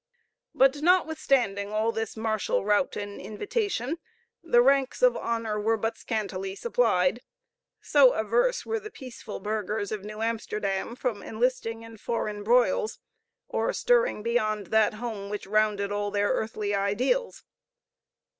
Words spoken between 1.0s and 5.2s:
withstanding all this martial rout and invitation, the ranks of